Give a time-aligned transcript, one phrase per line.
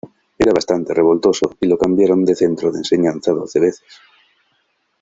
[0.35, 3.83] Era bastante revoltoso, y lo cambiaron de centro de enseñanza doce veces.